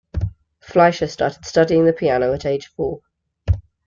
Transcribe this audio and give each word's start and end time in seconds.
Fleisher 0.61 1.05
started 1.05 1.45
studying 1.45 1.85
the 1.85 1.93
piano 1.93 2.33
at 2.33 2.43
age 2.43 2.65
four. 2.75 3.01